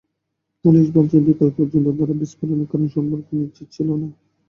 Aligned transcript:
Police 0.65 0.85
বলেছে, 0.95 1.17
বিকেল 1.27 1.49
পর্যন্ত 1.57 1.87
তারা 1.97 2.13
বিস্ফোরণের 2.21 2.67
কারণ 2.71 2.85
সম্পর্কে 2.95 3.31
নিশ্চিত 3.39 3.67
ছিল 3.75 3.87
না। 4.01 4.07